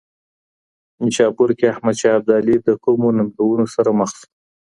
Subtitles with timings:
[1.03, 4.25] نیشاپور کي احمد شاه ابدالي د کومو ننګونو سره مخ سو؟